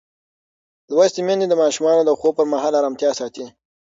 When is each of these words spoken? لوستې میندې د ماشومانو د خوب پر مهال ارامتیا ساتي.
لوستې 0.93 1.21
میندې 1.27 1.45
د 1.49 1.53
ماشومانو 1.61 2.01
د 2.05 2.11
خوب 2.19 2.33
پر 2.37 2.45
مهال 2.53 2.73
ارامتیا 2.79 3.11
ساتي. 3.19 3.45